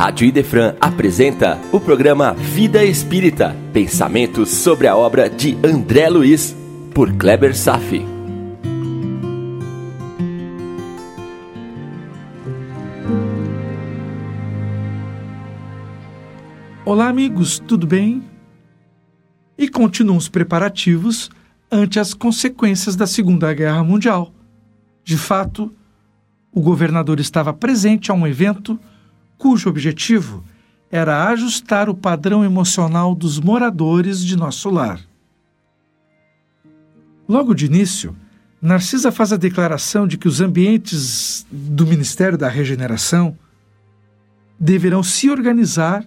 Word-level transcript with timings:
Rádio 0.00 0.26
Idefran 0.26 0.76
apresenta 0.80 1.60
o 1.70 1.78
programa 1.78 2.32
Vida 2.32 2.82
Espírita, 2.82 3.54
pensamentos 3.70 4.48
sobre 4.48 4.86
a 4.86 4.96
obra 4.96 5.28
de 5.28 5.58
André 5.62 6.08
Luiz, 6.08 6.56
por 6.94 7.12
Kleber 7.12 7.54
Safi. 7.54 8.02
Olá, 16.82 17.08
amigos, 17.08 17.58
tudo 17.58 17.86
bem? 17.86 18.24
E 19.58 19.68
continuam 19.68 20.16
os 20.16 20.30
preparativos 20.30 21.30
ante 21.70 22.00
as 22.00 22.14
consequências 22.14 22.96
da 22.96 23.06
Segunda 23.06 23.52
Guerra 23.52 23.84
Mundial. 23.84 24.32
De 25.04 25.18
fato, 25.18 25.70
o 26.50 26.62
governador 26.62 27.20
estava 27.20 27.52
presente 27.52 28.10
a 28.10 28.14
um 28.14 28.26
evento 28.26 28.80
cujo 29.40 29.70
objetivo 29.70 30.44
era 30.90 31.26
ajustar 31.28 31.88
o 31.88 31.94
padrão 31.94 32.44
emocional 32.44 33.14
dos 33.14 33.40
moradores 33.40 34.22
de 34.22 34.36
nosso 34.36 34.68
lar. 34.68 35.00
Logo 37.26 37.54
de 37.54 37.64
início, 37.64 38.14
Narcisa 38.60 39.10
faz 39.10 39.32
a 39.32 39.38
declaração 39.38 40.06
de 40.06 40.18
que 40.18 40.28
os 40.28 40.42
ambientes 40.42 41.46
do 41.50 41.86
Ministério 41.86 42.36
da 42.36 42.50
Regeneração 42.50 43.36
deverão 44.58 45.02
se 45.02 45.30
organizar 45.30 46.04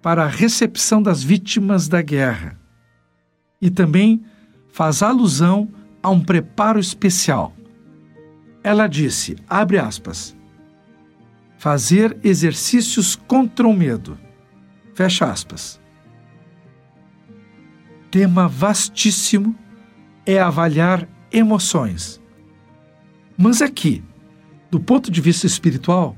para 0.00 0.24
a 0.24 0.28
recepção 0.28 1.02
das 1.02 1.22
vítimas 1.22 1.88
da 1.88 2.00
guerra. 2.00 2.58
E 3.60 3.70
também 3.70 4.24
faz 4.72 5.02
alusão 5.02 5.68
a 6.02 6.08
um 6.08 6.20
preparo 6.20 6.80
especial. 6.80 7.54
Ela 8.64 8.86
disse, 8.86 9.36
abre 9.46 9.78
aspas, 9.78 10.34
fazer 11.62 12.18
exercícios 12.24 13.14
contra 13.14 13.68
o 13.68 13.72
medo. 13.72 14.18
Fecha 14.96 15.30
aspas. 15.30 15.80
Tema 18.10 18.48
vastíssimo 18.48 19.54
é 20.26 20.40
avaliar 20.40 21.08
emoções. 21.30 22.20
Mas 23.38 23.62
aqui, 23.62 24.02
do 24.72 24.80
ponto 24.80 25.08
de 25.08 25.20
vista 25.20 25.46
espiritual, 25.46 26.16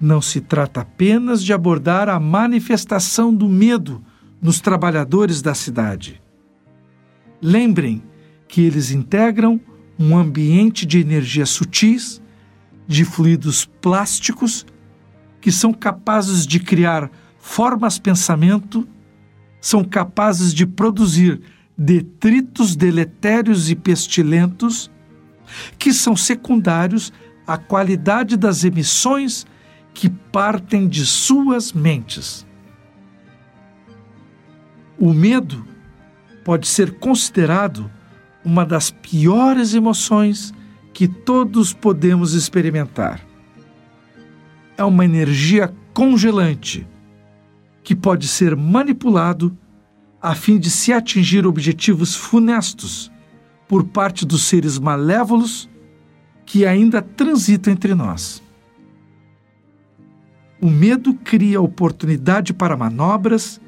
não 0.00 0.22
se 0.22 0.40
trata 0.40 0.80
apenas 0.80 1.44
de 1.44 1.52
abordar 1.52 2.08
a 2.08 2.18
manifestação 2.18 3.34
do 3.34 3.50
medo 3.50 4.02
nos 4.40 4.62
trabalhadores 4.62 5.42
da 5.42 5.52
cidade. 5.52 6.22
Lembrem 7.38 8.02
que 8.48 8.62
eles 8.62 8.90
integram 8.90 9.60
um 9.98 10.16
ambiente 10.16 10.86
de 10.86 11.00
energias 11.00 11.50
sutis, 11.50 12.22
de 12.86 13.04
fluidos 13.04 13.66
plásticos, 13.80 14.66
que 15.40 15.50
são 15.52 15.72
capazes 15.72 16.46
de 16.46 16.60
criar 16.60 17.10
formas 17.38 17.98
pensamento, 17.98 18.86
são 19.60 19.84
capazes 19.84 20.52
de 20.52 20.66
produzir 20.66 21.40
detritos 21.76 22.76
deletérios 22.76 23.70
e 23.70 23.74
pestilentos, 23.74 24.90
que 25.78 25.92
são 25.92 26.16
secundários 26.16 27.12
à 27.46 27.58
qualidade 27.58 28.36
das 28.36 28.64
emissões 28.64 29.46
que 29.92 30.08
partem 30.08 30.88
de 30.88 31.04
suas 31.04 31.72
mentes. 31.72 32.46
O 34.98 35.12
medo 35.12 35.66
pode 36.44 36.66
ser 36.66 36.98
considerado 36.98 37.90
uma 38.44 38.64
das 38.64 38.90
piores 38.90 39.74
emoções 39.74 40.52
que 40.94 41.08
todos 41.08 41.72
podemos 41.72 42.32
experimentar. 42.34 43.20
É 44.78 44.84
uma 44.84 45.04
energia 45.04 45.74
congelante 45.92 46.86
que 47.82 47.94
pode 47.96 48.28
ser 48.28 48.56
manipulado 48.56 49.56
a 50.22 50.34
fim 50.34 50.58
de 50.58 50.70
se 50.70 50.92
atingir 50.92 51.46
objetivos 51.46 52.14
funestos 52.14 53.12
por 53.68 53.84
parte 53.84 54.24
dos 54.24 54.44
seres 54.44 54.78
malévolos 54.78 55.68
que 56.46 56.64
ainda 56.64 57.02
transitam 57.02 57.72
entre 57.72 57.94
nós. 57.94 58.42
O 60.60 60.70
medo 60.70 61.12
cria 61.12 61.60
oportunidade 61.60 62.54
para 62.54 62.76
manobras, 62.76 63.60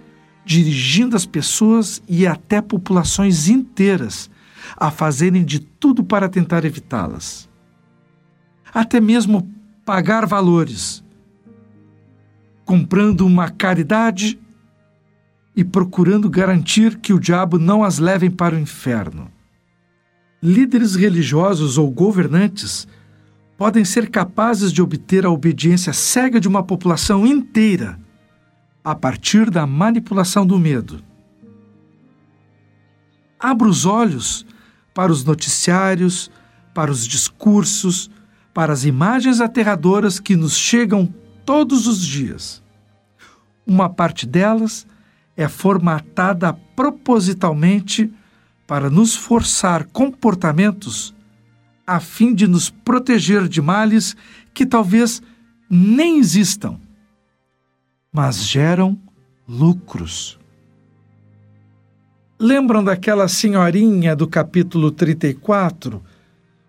dirigindo 0.44 1.16
as 1.16 1.26
pessoas 1.26 2.00
e 2.08 2.26
até 2.26 2.62
populações 2.62 3.48
inteiras 3.48 4.30
a 4.76 4.90
fazerem 4.90 5.44
de 5.44 5.60
tudo 5.60 6.02
para 6.02 6.28
tentar 6.28 6.64
evitá-las. 6.64 7.48
Até 8.72 9.00
mesmo 9.00 9.48
pagar 9.84 10.26
valores, 10.26 11.04
comprando 12.64 13.26
uma 13.26 13.50
caridade 13.50 14.38
e 15.54 15.64
procurando 15.64 16.28
garantir 16.28 16.98
que 16.98 17.12
o 17.12 17.20
diabo 17.20 17.58
não 17.58 17.84
as 17.84 17.98
leve 17.98 18.28
para 18.28 18.56
o 18.56 18.58
inferno. 18.58 19.30
Líderes 20.42 20.94
religiosos 20.94 21.78
ou 21.78 21.90
governantes 21.90 22.86
podem 23.56 23.84
ser 23.84 24.10
capazes 24.10 24.72
de 24.72 24.82
obter 24.82 25.24
a 25.24 25.30
obediência 25.30 25.92
cega 25.92 26.38
de 26.38 26.46
uma 26.46 26.62
população 26.62 27.26
inteira 27.26 27.98
a 28.84 28.94
partir 28.94 29.50
da 29.50 29.66
manipulação 29.66 30.46
do 30.46 30.58
medo. 30.58 31.02
Abra 33.38 33.66
os 33.66 33.86
olhos 33.86 34.46
para 34.96 35.12
os 35.12 35.22
noticiários, 35.24 36.30
para 36.72 36.90
os 36.90 37.06
discursos, 37.06 38.10
para 38.54 38.72
as 38.72 38.86
imagens 38.86 39.42
aterradoras 39.42 40.18
que 40.18 40.34
nos 40.34 40.56
chegam 40.56 41.12
todos 41.44 41.86
os 41.86 42.02
dias. 42.02 42.62
Uma 43.66 43.90
parte 43.90 44.26
delas 44.26 44.86
é 45.36 45.48
formatada 45.48 46.54
propositalmente 46.74 48.10
para 48.66 48.88
nos 48.88 49.14
forçar 49.14 49.84
comportamentos 49.84 51.14
a 51.86 52.00
fim 52.00 52.34
de 52.34 52.46
nos 52.46 52.70
proteger 52.70 53.48
de 53.48 53.60
males 53.60 54.16
que 54.54 54.64
talvez 54.64 55.20
nem 55.68 56.18
existam, 56.18 56.80
mas 58.10 58.42
geram 58.42 58.98
lucros. 59.46 60.38
Lembram 62.38 62.84
daquela 62.84 63.28
senhorinha 63.28 64.14
do 64.14 64.28
capítulo 64.28 64.90
34, 64.90 66.02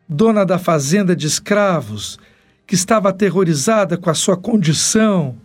dona 0.07 0.45
da 0.45 0.57
fazenda 0.57 1.13
de 1.13 1.28
escravos, 1.28 2.17
que 2.66 2.73
estava 2.73 3.09
aterrorizada 3.09 3.97
com 3.97 4.09
a 4.09 4.13
sua 4.13 4.38
condição, 4.38 5.35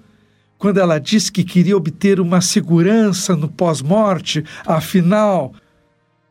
quando 0.57 0.79
ela 0.79 1.01
disse 1.01 1.33
que 1.33 1.43
queria 1.43 1.77
obter 1.77 2.21
uma 2.21 2.41
segurança 2.41 3.35
no 3.35 3.49
pós-morte, 3.49 4.45
afinal, 4.65 5.53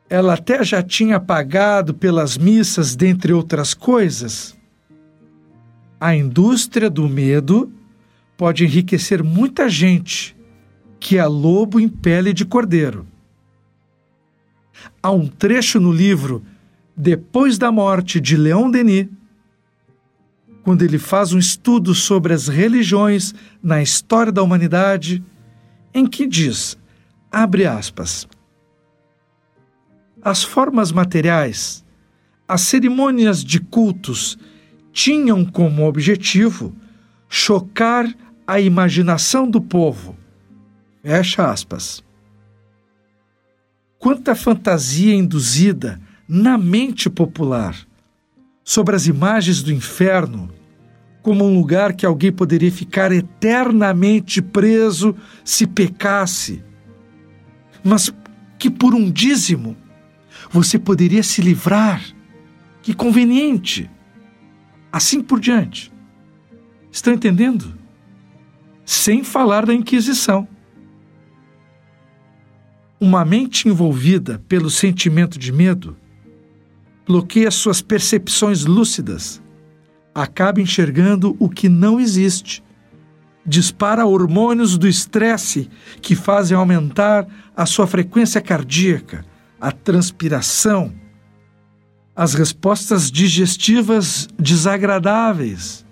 ela 0.09 0.35
até 0.35 0.63
já 0.63 0.81
tinha 0.81 1.19
pagado 1.19 1.93
pelas 1.93 2.37
missas, 2.37 2.95
dentre 2.95 3.33
outras 3.33 3.73
coisas? 3.73 4.57
A 5.99 6.15
indústria 6.15 6.89
do 6.89 7.09
medo 7.09 7.69
pode 8.37 8.63
enriquecer 8.63 9.21
muita 9.21 9.67
gente 9.67 10.33
que 10.97 11.17
é 11.17 11.25
lobo 11.25 11.77
em 11.77 11.89
pele 11.89 12.31
de 12.31 12.45
cordeiro 12.45 13.10
há 15.01 15.11
um 15.11 15.27
trecho 15.27 15.79
no 15.79 15.91
livro 15.91 16.43
Depois 16.95 17.57
da 17.57 17.71
Morte 17.71 18.19
de 18.19 18.35
Leon 18.37 18.69
Denis, 18.69 19.07
quando 20.63 20.83
ele 20.83 20.99
faz 20.99 21.33
um 21.33 21.39
estudo 21.39 21.95
sobre 21.95 22.33
as 22.33 22.47
religiões 22.47 23.33
na 23.63 23.81
história 23.81 24.31
da 24.31 24.43
humanidade, 24.43 25.23
em 25.93 26.05
que 26.05 26.27
diz, 26.27 26.77
abre 27.31 27.65
aspas, 27.65 28.27
as 30.21 30.43
formas 30.43 30.91
materiais, 30.91 31.83
as 32.47 32.61
cerimônias 32.61 33.43
de 33.43 33.59
cultos 33.59 34.37
tinham 34.91 35.43
como 35.45 35.87
objetivo 35.87 36.75
chocar 37.27 38.13
a 38.45 38.59
imaginação 38.59 39.49
do 39.49 39.61
povo. 39.61 40.15
Fecha 41.01 41.49
aspas. 41.49 42.03
Quanta 44.01 44.33
fantasia 44.33 45.13
induzida 45.13 46.01
na 46.27 46.57
mente 46.57 47.07
popular 47.07 47.77
sobre 48.63 48.95
as 48.95 49.05
imagens 49.05 49.61
do 49.61 49.71
inferno 49.71 50.49
como 51.21 51.45
um 51.45 51.53
lugar 51.53 51.93
que 51.93 52.03
alguém 52.03 52.31
poderia 52.31 52.71
ficar 52.71 53.11
eternamente 53.11 54.41
preso 54.41 55.15
se 55.45 55.67
pecasse, 55.67 56.63
mas 57.83 58.11
que 58.57 58.71
por 58.71 58.95
um 58.95 59.11
dízimo 59.11 59.77
você 60.49 60.79
poderia 60.79 61.21
se 61.21 61.39
livrar. 61.39 62.01
Que 62.81 62.95
conveniente! 62.95 63.87
Assim 64.91 65.21
por 65.21 65.39
diante. 65.39 65.93
Estão 66.91 67.13
entendendo? 67.13 67.77
Sem 68.83 69.23
falar 69.23 69.63
da 69.63 69.75
Inquisição. 69.75 70.47
Uma 73.03 73.25
mente 73.25 73.67
envolvida 73.67 74.39
pelo 74.47 74.69
sentimento 74.69 75.39
de 75.39 75.51
medo 75.51 75.97
bloqueia 77.07 77.49
suas 77.49 77.81
percepções 77.81 78.63
lúcidas, 78.63 79.41
acaba 80.13 80.61
enxergando 80.61 81.35
o 81.39 81.49
que 81.49 81.67
não 81.67 81.99
existe 81.99 82.63
dispara 83.43 84.05
hormônios 84.05 84.77
do 84.77 84.87
estresse 84.87 85.67
que 85.99 86.15
fazem 86.15 86.55
aumentar 86.55 87.25
a 87.57 87.65
sua 87.65 87.87
frequência 87.87 88.39
cardíaca, 88.39 89.25
a 89.59 89.71
transpiração, 89.71 90.93
as 92.15 92.35
respostas 92.35 93.11
digestivas 93.11 94.27
desagradáveis, 94.37 95.83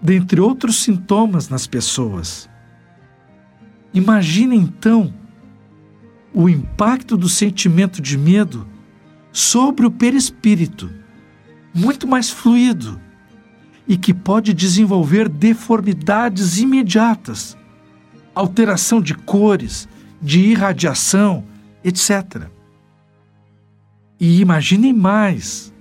dentre 0.00 0.40
outros 0.40 0.76
sintomas 0.82 1.50
nas 1.50 1.66
pessoas. 1.66 2.48
Imagine 3.92 4.56
então 4.56 5.12
o 6.38 6.50
impacto 6.50 7.16
do 7.16 7.30
sentimento 7.30 8.02
de 8.02 8.18
medo 8.18 8.68
sobre 9.32 9.86
o 9.86 9.90
perispírito, 9.90 10.90
muito 11.72 12.06
mais 12.06 12.28
fluido 12.28 13.00
e 13.88 13.96
que 13.96 14.12
pode 14.12 14.52
desenvolver 14.52 15.30
deformidades 15.30 16.58
imediatas, 16.58 17.56
alteração 18.34 19.00
de 19.00 19.14
cores, 19.14 19.88
de 20.20 20.40
irradiação, 20.40 21.42
etc. 21.82 22.50
E 24.20 24.38
imaginem 24.38 24.92
mais. 24.92 25.72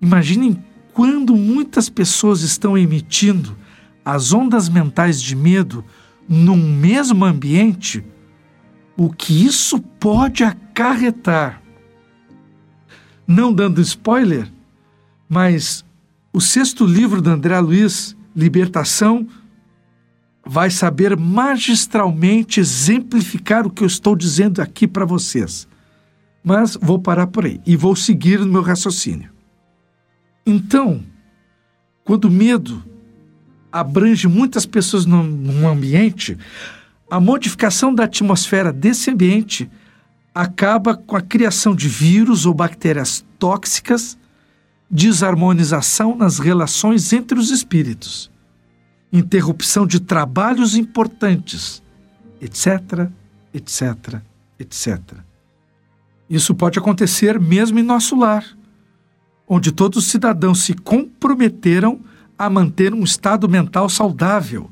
Imaginem 0.00 0.60
quando 0.92 1.36
muitas 1.36 1.88
pessoas 1.88 2.42
estão 2.42 2.76
emitindo 2.76 3.56
as 4.04 4.32
ondas 4.32 4.68
mentais 4.68 5.22
de 5.22 5.36
medo 5.36 5.84
num 6.28 6.56
mesmo 6.56 7.24
ambiente, 7.24 8.04
o 9.02 9.10
que 9.10 9.44
isso 9.44 9.80
pode 9.80 10.44
acarretar. 10.44 11.60
Não 13.26 13.52
dando 13.52 13.80
spoiler, 13.80 14.48
mas 15.28 15.84
o 16.32 16.40
sexto 16.40 16.86
livro 16.86 17.20
de 17.20 17.28
André 17.28 17.58
Luiz, 17.58 18.16
Libertação, 18.34 19.26
vai 20.46 20.70
saber 20.70 21.16
magistralmente 21.16 22.60
exemplificar 22.60 23.66
o 23.66 23.70
que 23.70 23.82
eu 23.82 23.88
estou 23.88 24.14
dizendo 24.14 24.62
aqui 24.62 24.86
para 24.86 25.04
vocês. 25.04 25.66
Mas 26.44 26.78
vou 26.80 27.00
parar 27.00 27.26
por 27.26 27.44
aí 27.44 27.60
e 27.66 27.74
vou 27.74 27.96
seguir 27.96 28.38
no 28.38 28.46
meu 28.46 28.62
raciocínio. 28.62 29.30
Então, 30.46 31.02
quando 32.04 32.26
o 32.26 32.30
medo 32.30 32.80
abrange 33.72 34.28
muitas 34.28 34.64
pessoas 34.64 35.06
num, 35.06 35.68
ambiente, 35.68 36.38
a 37.12 37.20
modificação 37.20 37.94
da 37.94 38.04
atmosfera 38.04 38.72
desse 38.72 39.10
ambiente 39.10 39.70
acaba 40.34 40.96
com 40.96 41.14
a 41.14 41.20
criação 41.20 41.74
de 41.74 41.86
vírus 41.86 42.46
ou 42.46 42.54
bactérias 42.54 43.22
tóxicas, 43.38 44.16
desarmonização 44.90 46.16
nas 46.16 46.38
relações 46.38 47.12
entre 47.12 47.38
os 47.38 47.50
espíritos, 47.50 48.30
interrupção 49.12 49.86
de 49.86 50.00
trabalhos 50.00 50.74
importantes, 50.74 51.82
etc, 52.40 53.10
etc, 53.52 54.22
etc. 54.58 54.98
Isso 56.30 56.54
pode 56.54 56.78
acontecer 56.78 57.38
mesmo 57.38 57.78
em 57.78 57.82
nosso 57.82 58.16
lar 58.16 58.42
onde 59.46 59.70
todos 59.70 59.98
os 59.98 60.10
cidadãos 60.10 60.64
se 60.64 60.72
comprometeram 60.72 62.00
a 62.38 62.48
manter 62.48 62.94
um 62.94 63.04
estado 63.04 63.46
mental 63.50 63.86
saudável, 63.90 64.70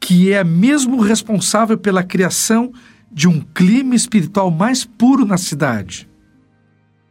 que 0.00 0.32
é 0.32 0.42
mesmo 0.44 1.00
responsável 1.00 1.78
pela 1.78 2.02
criação 2.02 2.72
de 3.10 3.28
um 3.28 3.40
clima 3.40 3.94
espiritual 3.94 4.50
mais 4.50 4.84
puro 4.84 5.24
na 5.24 5.36
cidade. 5.36 6.08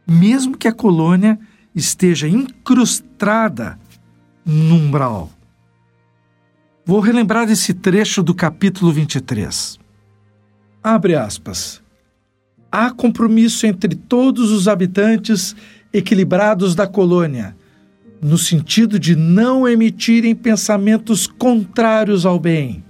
Mesmo 0.06 0.56
que 0.56 0.68
a 0.68 0.72
colônia 0.72 1.38
esteja 1.74 2.28
incrustada 2.28 3.78
no 4.44 4.76
umbral. 4.76 5.30
Vou 6.84 7.00
relembrar 7.00 7.50
esse 7.50 7.72
trecho 7.72 8.22
do 8.22 8.34
capítulo 8.34 8.92
23. 8.92 9.78
Abre 10.82 11.14
aspas. 11.16 11.82
Há 12.70 12.90
compromisso 12.90 13.66
entre 13.66 13.94
todos 13.94 14.50
os 14.50 14.68
habitantes 14.68 15.56
equilibrados 15.92 16.74
da 16.74 16.86
colônia, 16.86 17.56
no 18.24 18.38
sentido 18.38 18.98
de 18.98 19.14
não 19.14 19.68
emitirem 19.68 20.34
pensamentos 20.34 21.26
contrários 21.26 22.24
ao 22.24 22.40
bem. 22.40 22.82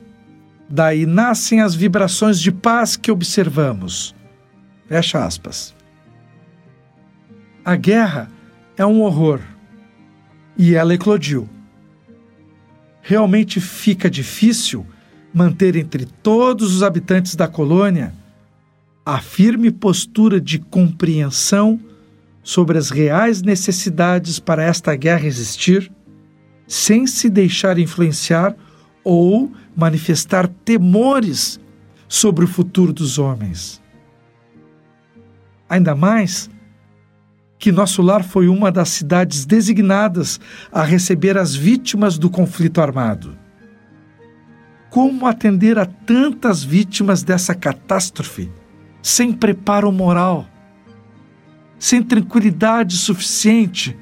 Daí 0.70 1.06
nascem 1.06 1.60
as 1.60 1.74
vibrações 1.74 2.38
de 2.40 2.52
paz 2.52 2.96
que 2.96 3.10
observamos. 3.10 4.14
Fecha 4.86 5.24
aspas. 5.24 5.74
A 7.64 7.74
guerra 7.74 8.30
é 8.76 8.86
um 8.86 9.02
horror 9.02 9.40
e 10.56 10.76
ela 10.76 10.94
eclodiu. 10.94 11.48
Realmente 13.02 13.60
fica 13.60 14.08
difícil 14.08 14.86
manter 15.34 15.74
entre 15.74 16.06
todos 16.06 16.72
os 16.76 16.84
habitantes 16.84 17.34
da 17.34 17.48
colônia 17.48 18.14
a 19.04 19.20
firme 19.20 19.72
postura 19.72 20.40
de 20.40 20.60
compreensão 20.60 21.80
sobre 22.44 22.76
as 22.78 22.90
reais 22.90 23.42
necessidades 23.42 24.38
para 24.38 24.62
esta 24.62 24.94
guerra 24.94 25.26
existir, 25.26 25.90
sem 26.68 27.06
se 27.06 27.30
deixar 27.30 27.78
influenciar 27.78 28.54
ou 29.02 29.50
manifestar 29.74 30.46
temores 30.46 31.58
sobre 32.06 32.44
o 32.44 32.48
futuro 32.48 32.92
dos 32.92 33.18
homens. 33.18 33.82
Ainda 35.68 35.94
mais 35.94 36.50
que 37.58 37.72
nosso 37.72 38.02
lar 38.02 38.22
foi 38.22 38.46
uma 38.46 38.70
das 38.70 38.90
cidades 38.90 39.46
designadas 39.46 40.38
a 40.70 40.84
receber 40.84 41.38
as 41.38 41.54
vítimas 41.54 42.18
do 42.18 42.28
conflito 42.28 42.80
armado. 42.80 43.38
Como 44.90 45.26
atender 45.26 45.78
a 45.78 45.86
tantas 45.86 46.62
vítimas 46.62 47.22
dessa 47.22 47.54
catástrofe 47.54 48.50
sem 49.02 49.32
preparo 49.32 49.90
moral? 49.90 50.46
Sem 51.78 52.02
tranquilidade 52.02 52.96
suficiente 52.96 53.96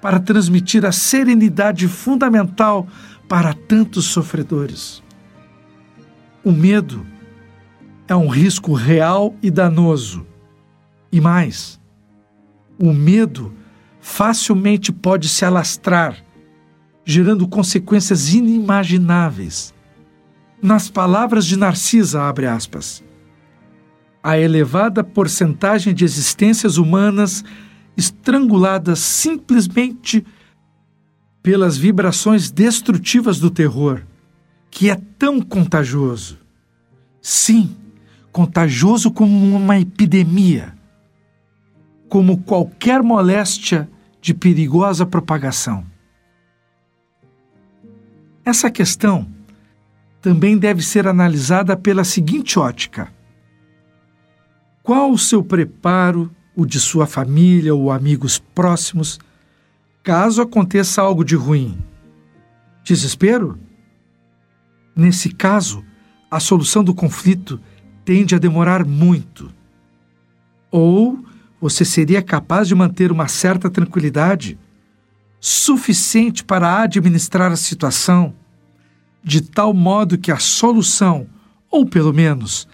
para 0.00 0.20
transmitir 0.20 0.84
a 0.84 0.92
serenidade 0.92 1.88
fundamental 1.88 2.86
para 3.28 3.52
tantos 3.52 4.06
sofredores. 4.06 5.02
O 6.44 6.52
medo 6.52 7.04
é 8.06 8.14
um 8.14 8.28
risco 8.28 8.72
real 8.72 9.34
e 9.42 9.50
danoso. 9.50 10.24
E 11.10 11.20
mais, 11.20 11.80
o 12.78 12.92
medo 12.92 13.52
facilmente 14.00 14.92
pode 14.92 15.28
se 15.28 15.44
alastrar, 15.44 16.16
gerando 17.04 17.48
consequências 17.48 18.32
inimagináveis. 18.32 19.74
Nas 20.62 20.88
palavras 20.88 21.46
de 21.46 21.56
Narcisa, 21.56 22.22
abre 22.22 22.46
aspas, 22.46 23.02
a 24.26 24.36
elevada 24.36 25.04
porcentagem 25.04 25.94
de 25.94 26.04
existências 26.04 26.78
humanas 26.78 27.44
estranguladas 27.96 28.98
simplesmente 28.98 30.26
pelas 31.40 31.78
vibrações 31.78 32.50
destrutivas 32.50 33.38
do 33.38 33.52
terror, 33.52 34.02
que 34.68 34.90
é 34.90 34.96
tão 35.16 35.40
contagioso. 35.40 36.40
Sim, 37.22 37.76
contagioso 38.32 39.12
como 39.12 39.54
uma 39.54 39.78
epidemia, 39.78 40.76
como 42.08 42.38
qualquer 42.38 43.04
moléstia 43.04 43.88
de 44.20 44.34
perigosa 44.34 45.06
propagação. 45.06 45.86
Essa 48.44 48.72
questão 48.72 49.24
também 50.20 50.58
deve 50.58 50.82
ser 50.82 51.06
analisada 51.06 51.76
pela 51.76 52.02
seguinte 52.02 52.58
ótica 52.58 53.14
qual 54.86 55.10
o 55.10 55.18
seu 55.18 55.42
preparo, 55.42 56.30
o 56.54 56.64
de 56.64 56.78
sua 56.78 57.08
família 57.08 57.74
ou 57.74 57.90
amigos 57.90 58.38
próximos, 58.38 59.18
caso 60.00 60.40
aconteça 60.40 61.02
algo 61.02 61.24
de 61.24 61.34
ruim? 61.34 61.76
Desespero? 62.84 63.58
Nesse 64.94 65.30
caso, 65.30 65.84
a 66.30 66.38
solução 66.38 66.84
do 66.84 66.94
conflito 66.94 67.60
tende 68.04 68.36
a 68.36 68.38
demorar 68.38 68.84
muito. 68.84 69.52
Ou 70.70 71.18
você 71.60 71.84
seria 71.84 72.22
capaz 72.22 72.68
de 72.68 72.74
manter 72.76 73.10
uma 73.10 73.26
certa 73.26 73.68
tranquilidade, 73.68 74.56
suficiente 75.40 76.44
para 76.44 76.82
administrar 76.82 77.50
a 77.50 77.56
situação, 77.56 78.32
de 79.20 79.40
tal 79.40 79.74
modo 79.74 80.16
que 80.16 80.30
a 80.30 80.38
solução, 80.38 81.26
ou 81.68 81.84
pelo 81.84 82.12
menos 82.12 82.68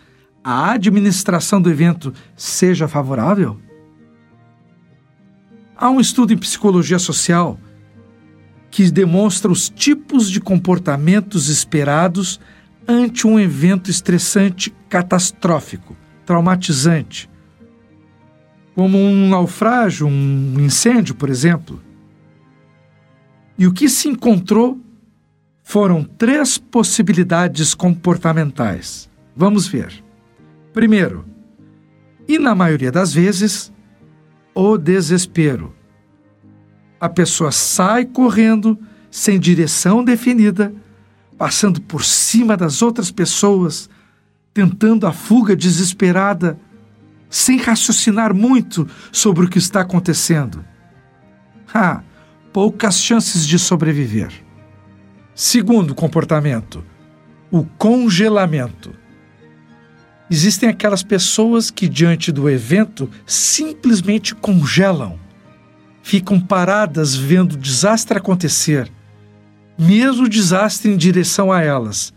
a 0.44 0.72
administração 0.72 1.60
do 1.60 1.70
evento 1.70 2.12
seja 2.36 2.88
favorável? 2.88 3.58
Há 5.76 5.90
um 5.90 6.00
estudo 6.00 6.32
em 6.32 6.38
psicologia 6.38 6.98
social 6.98 7.58
que 8.70 8.90
demonstra 8.90 9.50
os 9.50 9.68
tipos 9.68 10.30
de 10.30 10.40
comportamentos 10.40 11.48
esperados 11.48 12.40
ante 12.86 13.26
um 13.26 13.38
evento 13.38 13.90
estressante 13.90 14.74
catastrófico, 14.88 15.96
traumatizante, 16.24 17.28
como 18.74 18.98
um 18.98 19.28
naufrágio, 19.28 20.06
um 20.06 20.58
incêndio, 20.58 21.14
por 21.14 21.28
exemplo. 21.28 21.82
E 23.58 23.66
o 23.66 23.72
que 23.72 23.88
se 23.88 24.08
encontrou 24.08 24.80
foram 25.62 26.02
três 26.02 26.58
possibilidades 26.58 27.74
comportamentais. 27.74 29.10
Vamos 29.36 29.66
ver. 29.66 30.02
Primeiro, 30.72 31.24
e 32.26 32.38
na 32.38 32.54
maioria 32.54 32.90
das 32.90 33.12
vezes, 33.12 33.72
o 34.54 34.78
desespero. 34.78 35.74
A 37.00 37.08
pessoa 37.08 37.50
sai 37.50 38.04
correndo 38.04 38.78
sem 39.10 39.38
direção 39.38 40.04
definida, 40.04 40.72
passando 41.36 41.80
por 41.80 42.04
cima 42.04 42.56
das 42.56 42.80
outras 42.80 43.10
pessoas, 43.10 43.90
tentando 44.54 45.06
a 45.06 45.12
fuga 45.12 45.56
desesperada, 45.56 46.58
sem 47.28 47.58
raciocinar 47.58 48.34
muito 48.34 48.88
sobre 49.10 49.46
o 49.46 49.48
que 49.48 49.58
está 49.58 49.80
acontecendo. 49.80 50.64
Ah, 51.74 52.02
poucas 52.52 53.00
chances 53.00 53.46
de 53.46 53.58
sobreviver. 53.58 54.30
Segundo 55.34 55.94
comportamento, 55.94 56.84
o 57.50 57.64
congelamento. 57.64 59.01
Existem 60.32 60.70
aquelas 60.70 61.02
pessoas 61.02 61.70
que, 61.70 61.86
diante 61.86 62.32
do 62.32 62.48
evento, 62.48 63.06
simplesmente 63.26 64.34
congelam, 64.34 65.20
ficam 66.02 66.40
paradas 66.40 67.14
vendo 67.14 67.52
o 67.52 67.58
desastre 67.58 68.16
acontecer, 68.16 68.90
mesmo 69.78 70.24
o 70.24 70.28
desastre 70.30 70.90
em 70.90 70.96
direção 70.96 71.52
a 71.52 71.60
elas, 71.60 72.14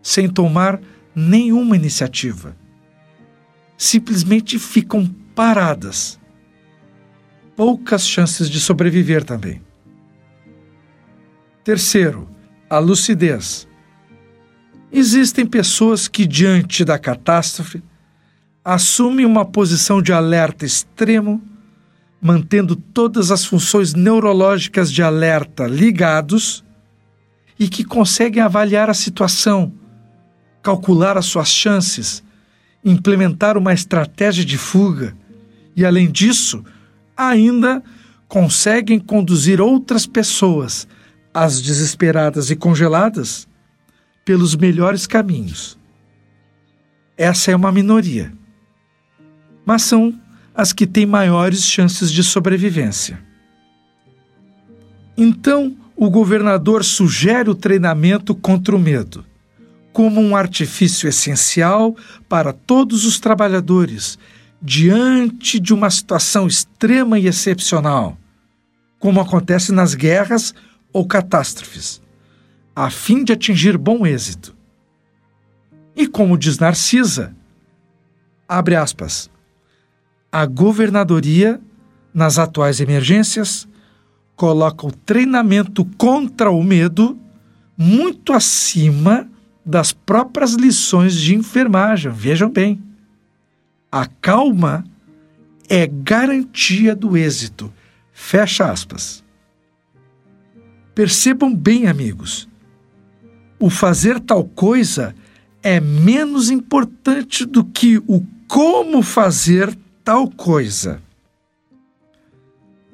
sem 0.00 0.30
tomar 0.30 0.80
nenhuma 1.14 1.76
iniciativa. 1.76 2.56
Simplesmente 3.76 4.58
ficam 4.58 5.06
paradas. 5.34 6.18
Poucas 7.54 8.08
chances 8.08 8.48
de 8.48 8.60
sobreviver 8.60 9.22
também. 9.22 9.60
Terceiro, 11.62 12.30
a 12.70 12.78
lucidez. 12.78 13.67
Existem 14.92 15.44
pessoas 15.46 16.08
que, 16.08 16.26
diante 16.26 16.84
da 16.84 16.98
catástrofe, 16.98 17.82
assumem 18.64 19.26
uma 19.26 19.44
posição 19.44 20.02
de 20.02 20.12
alerta 20.12 20.64
extremo, 20.64 21.42
mantendo 22.20 22.76
todas 22.76 23.30
as 23.30 23.44
funções 23.44 23.94
neurológicas 23.94 24.92
de 24.92 25.02
alerta 25.02 25.66
ligados 25.66 26.64
e 27.58 27.68
que 27.68 27.84
conseguem 27.84 28.42
avaliar 28.42 28.90
a 28.90 28.94
situação, 28.94 29.72
calcular 30.62 31.16
as 31.16 31.26
suas 31.26 31.48
chances, 31.48 32.22
implementar 32.84 33.56
uma 33.56 33.72
estratégia 33.72 34.44
de 34.44 34.58
fuga 34.58 35.16
e, 35.74 35.84
além 35.84 36.10
disso, 36.10 36.64
ainda 37.16 37.82
conseguem 38.28 38.98
conduzir 38.98 39.60
outras 39.60 40.06
pessoas 40.06 40.86
as 41.32 41.60
desesperadas 41.60 42.50
e 42.50 42.56
congeladas, 42.56 43.47
pelos 44.28 44.54
melhores 44.54 45.06
caminhos. 45.06 45.78
Essa 47.16 47.50
é 47.50 47.56
uma 47.56 47.72
minoria, 47.72 48.30
mas 49.64 49.80
são 49.80 50.20
as 50.54 50.70
que 50.70 50.86
têm 50.86 51.06
maiores 51.06 51.64
chances 51.64 52.12
de 52.12 52.22
sobrevivência. 52.22 53.18
Então, 55.16 55.74
o 55.96 56.10
governador 56.10 56.84
sugere 56.84 57.48
o 57.48 57.54
treinamento 57.54 58.34
contra 58.34 58.76
o 58.76 58.78
medo, 58.78 59.24
como 59.94 60.20
um 60.20 60.36
artifício 60.36 61.08
essencial 61.08 61.96
para 62.28 62.52
todos 62.52 63.06
os 63.06 63.18
trabalhadores 63.18 64.18
diante 64.60 65.58
de 65.58 65.72
uma 65.72 65.88
situação 65.88 66.46
extrema 66.46 67.18
e 67.18 67.26
excepcional, 67.26 68.18
como 68.98 69.22
acontece 69.22 69.72
nas 69.72 69.94
guerras 69.94 70.54
ou 70.92 71.06
catástrofes, 71.06 72.02
a 72.80 72.90
fim 72.90 73.24
de 73.24 73.32
atingir 73.32 73.76
bom 73.76 74.06
êxito. 74.06 74.54
E 75.96 76.06
como 76.06 76.38
diz 76.38 76.60
Narcisa, 76.60 77.34
abre 78.48 78.76
aspas, 78.76 79.28
a 80.30 80.46
governadoria, 80.46 81.60
nas 82.14 82.38
atuais 82.38 82.78
emergências, 82.78 83.66
coloca 84.36 84.86
o 84.86 84.92
treinamento 84.92 85.84
contra 85.98 86.52
o 86.52 86.62
medo 86.62 87.18
muito 87.76 88.32
acima 88.32 89.28
das 89.66 89.92
próprias 89.92 90.52
lições 90.52 91.16
de 91.16 91.34
enfermagem. 91.34 92.12
Vejam 92.12 92.48
bem. 92.48 92.80
A 93.90 94.06
calma 94.06 94.84
é 95.68 95.84
garantia 95.84 96.94
do 96.94 97.16
êxito. 97.16 97.72
Fecha 98.12 98.70
aspas. 98.70 99.24
Percebam 100.94 101.52
bem, 101.52 101.88
amigos, 101.88 102.47
o 103.58 103.68
fazer 103.68 104.20
tal 104.20 104.44
coisa 104.44 105.14
é 105.62 105.80
menos 105.80 106.50
importante 106.50 107.44
do 107.44 107.64
que 107.64 107.98
o 108.06 108.24
como 108.46 109.02
fazer 109.02 109.76
tal 110.04 110.30
coisa. 110.30 111.02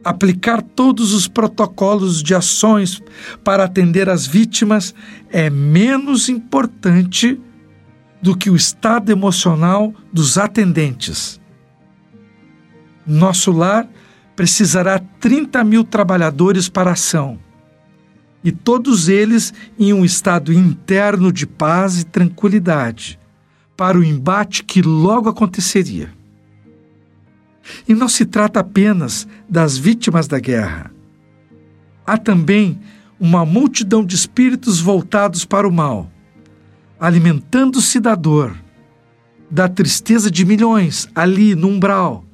Aplicar 0.02 0.60
todos 0.60 1.12
os 1.12 1.28
protocolos 1.28 2.22
de 2.22 2.34
ações 2.34 3.02
para 3.42 3.64
atender 3.64 4.08
as 4.08 4.26
vítimas 4.26 4.94
é 5.30 5.48
menos 5.48 6.28
importante 6.28 7.40
do 8.20 8.36
que 8.36 8.50
o 8.50 8.56
estado 8.56 9.12
emocional 9.12 9.94
dos 10.12 10.36
atendentes. 10.36 11.40
Nosso 13.06 13.52
lar 13.52 13.88
precisará 14.34 14.98
30 14.98 15.62
mil 15.62 15.84
trabalhadores 15.84 16.68
para 16.68 16.90
a 16.90 16.94
ação 16.94 17.38
e 18.44 18.52
todos 18.52 19.08
eles 19.08 19.54
em 19.78 19.94
um 19.94 20.04
estado 20.04 20.52
interno 20.52 21.32
de 21.32 21.46
paz 21.46 22.02
e 22.02 22.04
tranquilidade, 22.04 23.18
para 23.74 23.98
o 23.98 24.04
embate 24.04 24.62
que 24.62 24.82
logo 24.82 25.30
aconteceria. 25.30 26.12
E 27.88 27.94
não 27.94 28.08
se 28.08 28.26
trata 28.26 28.60
apenas 28.60 29.26
das 29.48 29.78
vítimas 29.78 30.28
da 30.28 30.38
guerra. 30.38 30.92
Há 32.06 32.18
também 32.18 32.78
uma 33.18 33.46
multidão 33.46 34.04
de 34.04 34.14
espíritos 34.14 34.78
voltados 34.78 35.46
para 35.46 35.66
o 35.66 35.72
mal, 35.72 36.10
alimentando-se 37.00 37.98
da 37.98 38.14
dor, 38.14 38.54
da 39.50 39.68
tristeza 39.68 40.30
de 40.30 40.44
milhões 40.44 41.08
ali 41.14 41.54
no 41.54 41.68
umbral, 41.68 42.24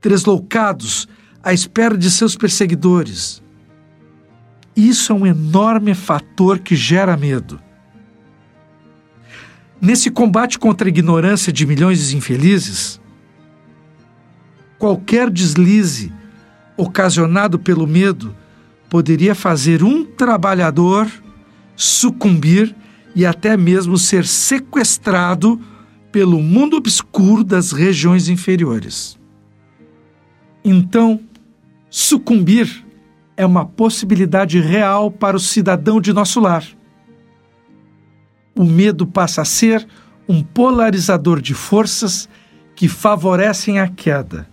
tresloucados 0.00 1.06
à 1.42 1.52
espera 1.52 1.96
de 1.98 2.10
seus 2.10 2.34
perseguidores 2.34 3.41
isso 4.76 5.12
é 5.12 5.14
um 5.14 5.26
enorme 5.26 5.94
fator 5.94 6.58
que 6.58 6.74
gera 6.74 7.16
medo. 7.16 7.60
Nesse 9.80 10.10
combate 10.10 10.58
contra 10.58 10.86
a 10.86 10.90
ignorância 10.90 11.52
de 11.52 11.66
milhões 11.66 12.08
de 12.08 12.16
infelizes, 12.16 13.00
qualquer 14.78 15.28
deslize 15.28 16.12
ocasionado 16.76 17.58
pelo 17.58 17.86
medo 17.86 18.34
poderia 18.88 19.34
fazer 19.34 19.82
um 19.82 20.04
trabalhador 20.04 21.10
sucumbir 21.76 22.74
e 23.14 23.26
até 23.26 23.56
mesmo 23.56 23.98
ser 23.98 24.26
sequestrado 24.26 25.60
pelo 26.10 26.40
mundo 26.40 26.76
obscuro 26.76 27.42
das 27.42 27.72
regiões 27.72 28.28
inferiores. 28.28 29.18
Então, 30.64 31.20
sucumbir 31.90 32.84
é 33.36 33.46
uma 33.46 33.64
possibilidade 33.64 34.60
real 34.60 35.10
para 35.10 35.36
o 35.36 35.40
cidadão 35.40 36.00
de 36.00 36.12
nosso 36.12 36.40
lar. 36.40 36.64
O 38.54 38.64
medo 38.64 39.06
passa 39.06 39.42
a 39.42 39.44
ser 39.44 39.86
um 40.28 40.42
polarizador 40.42 41.40
de 41.40 41.54
forças 41.54 42.28
que 42.74 42.88
favorecem 42.88 43.78
a 43.80 43.88
queda. 43.88 44.48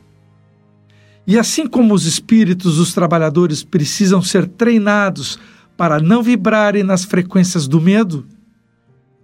E 1.28 1.38
assim 1.38 1.68
como 1.68 1.94
os 1.94 2.06
espíritos 2.06 2.78
dos 2.78 2.94
trabalhadores 2.94 3.64
precisam 3.64 4.22
ser 4.22 4.48
treinados 4.48 5.40
para 5.78 6.00
não 6.00 6.24
vibrarem 6.24 6.84
nas 6.84 7.04
frequências 7.04 7.68
do 7.68 7.80
medo, 7.80 8.26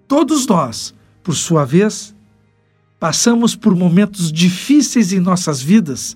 todos 0.07 0.45
nós, 0.45 0.93
por 1.23 1.33
sua 1.35 1.65
vez, 1.65 2.15
passamos 2.99 3.55
por 3.55 3.75
momentos 3.75 4.31
difíceis 4.31 5.11
em 5.11 5.19
nossas 5.19 5.61
vidas, 5.61 6.15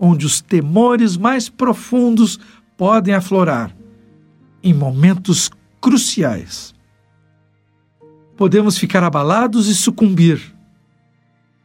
onde 0.00 0.24
os 0.24 0.40
temores 0.40 1.16
mais 1.16 1.48
profundos 1.48 2.40
podem 2.78 3.12
aflorar 3.12 3.76
em 4.62 4.72
momentos 4.72 5.50
cruciais. 5.80 6.72
Podemos 8.36 8.78
ficar 8.78 9.02
abalados 9.02 9.66
e 9.66 9.74
sucumbir, 9.74 10.54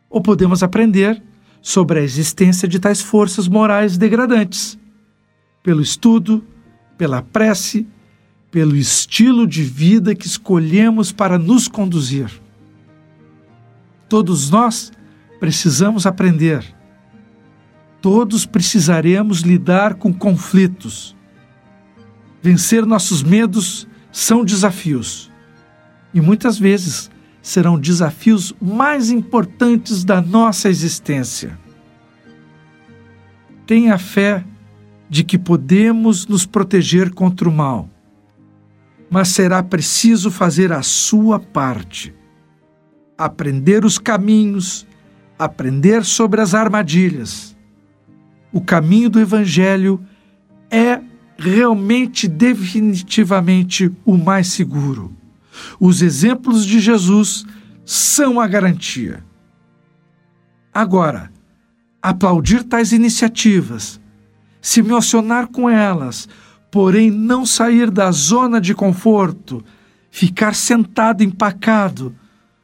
ou 0.10 0.20
podemos 0.20 0.64
aprender 0.64 1.22
sobre 1.62 2.00
a 2.00 2.04
existência 2.04 2.68
de 2.68 2.80
tais 2.80 3.00
forças 3.00 3.48
morais 3.48 3.96
degradantes, 3.96 4.78
pelo 5.62 5.82
estudo, 5.82 6.44
pela 6.98 7.22
prece, 7.22 7.88
pelo 8.50 8.76
estilo 8.76 9.46
de 9.46 9.62
vida 9.64 10.16
que 10.16 10.26
escolhemos 10.26 11.12
para 11.12 11.38
nos 11.38 11.68
conduzir. 11.68 12.30
Todos 14.10 14.50
nós 14.50 14.92
precisamos 15.40 16.08
aprender 16.08 16.66
Todos 18.04 18.46
precisaremos 18.46 19.44
lidar 19.44 19.94
com 19.94 20.12
conflitos. 20.12 21.16
Vencer 22.42 22.86
nossos 22.86 23.24
medos 23.24 23.88
são 24.12 24.44
desafios. 24.44 25.32
E 26.14 26.20
muitas 26.20 26.60
vezes 26.60 27.10
serão 27.42 27.80
desafios 27.80 28.54
mais 28.62 29.10
importantes 29.10 30.04
da 30.04 30.22
nossa 30.22 30.68
existência. 30.68 31.58
Tenha 33.66 33.98
fé 33.98 34.44
de 35.10 35.24
que 35.24 35.38
podemos 35.38 36.28
nos 36.28 36.46
proteger 36.46 37.10
contra 37.14 37.48
o 37.48 37.54
mal, 37.54 37.90
mas 39.10 39.30
será 39.30 39.64
preciso 39.64 40.30
fazer 40.30 40.74
a 40.74 40.82
sua 40.84 41.40
parte. 41.40 42.14
Aprender 43.18 43.86
os 43.86 43.98
caminhos, 43.98 44.86
aprender 45.40 46.04
sobre 46.04 46.42
as 46.42 46.54
armadilhas. 46.54 47.53
O 48.54 48.62
caminho 48.62 49.10
do 49.10 49.20
Evangelho 49.20 50.00
é 50.70 51.02
realmente, 51.38 52.28
definitivamente 52.28 53.92
o 54.06 54.16
mais 54.16 54.48
seguro. 54.48 55.12
Os 55.80 56.02
exemplos 56.04 56.66
de 56.66 56.80
Jesus 56.80 57.46
são 57.84 58.40
a 58.40 58.48
garantia. 58.48 59.24
Agora, 60.74 61.32
aplaudir 62.02 62.64
tais 62.64 62.92
iniciativas, 62.92 64.00
se 64.62 64.80
emocionar 64.80 65.48
com 65.48 65.70
elas, 65.70 66.30
porém 66.72 67.12
não 67.12 67.46
sair 67.46 67.92
da 67.92 68.12
zona 68.12 68.62
de 68.62 68.74
conforto, 68.74 69.64
ficar 70.10 70.56
sentado 70.56 71.24
empacado, 71.24 72.16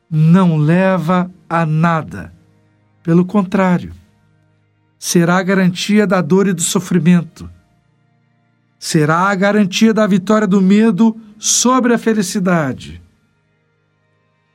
não 0.09 0.57
leva 0.57 1.31
a 1.49 1.65
nada. 1.65 2.33
Pelo 3.03 3.25
contrário, 3.25 3.91
será 4.99 5.37
a 5.37 5.43
garantia 5.43 6.05
da 6.05 6.21
dor 6.21 6.47
e 6.47 6.53
do 6.53 6.61
sofrimento. 6.61 7.49
Será 8.77 9.29
a 9.29 9.35
garantia 9.35 9.93
da 9.93 10.05
vitória 10.05 10.45
do 10.45 10.61
medo 10.61 11.17
sobre 11.37 11.93
a 11.93 11.97
felicidade. 11.97 13.01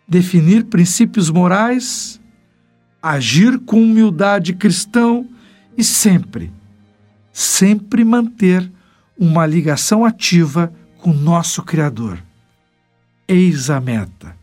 Definir 0.07 0.67
princípios 0.67 1.31
morais, 1.31 2.21
agir 3.03 3.59
com 3.61 3.83
humildade 3.83 4.53
cristão 4.53 5.29
e 5.77 5.83
sempre, 5.83 6.53
sempre 7.33 8.05
manter 8.05 8.71
uma 9.19 9.47
ligação 9.47 10.05
ativa 10.05 10.73
com 10.99 11.13
nosso 11.13 11.63
Criador. 11.63 12.23
Eis 13.27 13.71
a 13.71 13.81
meta. 13.81 14.34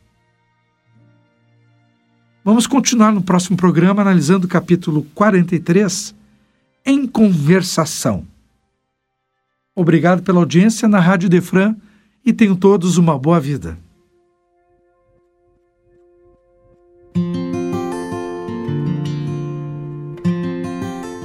Vamos 2.43 2.65
continuar 2.65 3.11
no 3.11 3.21
próximo 3.21 3.55
programa 3.55 4.01
analisando 4.01 4.45
o 4.45 4.49
capítulo 4.49 5.05
43 5.13 6.15
em 6.83 7.05
conversação. 7.05 8.25
Obrigado 9.75 10.23
pela 10.23 10.39
audiência 10.39 10.87
na 10.87 10.99
Rádio 10.99 11.29
Defran 11.29 11.75
e 12.25 12.33
tenham 12.33 12.55
todos 12.55 12.97
uma 12.97 13.17
boa 13.17 13.39
vida. 13.39 13.77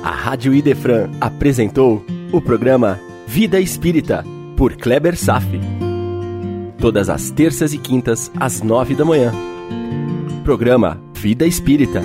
A 0.02 0.10
Rádio 0.10 0.54
Idefran 0.54 1.10
apresentou 1.20 2.04
o 2.32 2.40
programa 2.40 3.00
Vida 3.26 3.58
Espírita, 3.58 4.24
por 4.56 4.76
Kleber 4.76 5.16
Safi. 5.16 5.60
Todas 6.78 7.08
as 7.08 7.30
terças 7.30 7.72
e 7.72 7.78
quintas, 7.78 8.30
às 8.38 8.62
nove 8.62 8.94
da 8.94 9.04
manhã. 9.04 9.32
Programa 10.44 11.05
Vida 11.16 11.46
Espírita 11.46 12.02